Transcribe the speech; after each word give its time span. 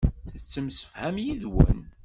Tettemsefham 0.29 1.15
yid-wen. 1.25 1.79